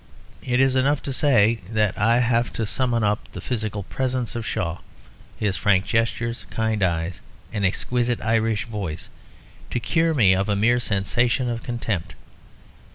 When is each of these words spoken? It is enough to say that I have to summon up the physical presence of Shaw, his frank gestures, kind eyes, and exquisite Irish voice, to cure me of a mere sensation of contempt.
It 0.41 0.59
is 0.59 0.75
enough 0.75 1.03
to 1.03 1.13
say 1.13 1.59
that 1.69 1.95
I 1.95 2.17
have 2.17 2.51
to 2.53 2.65
summon 2.65 3.03
up 3.03 3.31
the 3.33 3.39
physical 3.39 3.83
presence 3.83 4.35
of 4.35 4.47
Shaw, 4.47 4.79
his 5.37 5.57
frank 5.57 5.85
gestures, 5.85 6.47
kind 6.49 6.81
eyes, 6.81 7.21
and 7.53 7.63
exquisite 7.63 8.19
Irish 8.19 8.65
voice, 8.65 9.11
to 9.69 9.79
cure 9.79 10.15
me 10.15 10.33
of 10.33 10.49
a 10.49 10.55
mere 10.55 10.79
sensation 10.79 11.51
of 11.51 11.61
contempt. 11.61 12.15